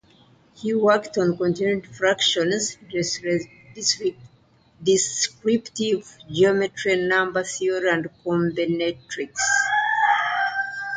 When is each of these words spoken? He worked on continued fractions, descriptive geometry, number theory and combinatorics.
He 0.55 0.73
worked 0.73 1.15
on 1.19 1.37
continued 1.37 1.85
fractions, 1.85 2.75
descriptive 2.91 4.17
geometry, 6.27 6.95
number 7.07 7.43
theory 7.43 7.87
and 7.87 8.09
combinatorics. 8.25 9.43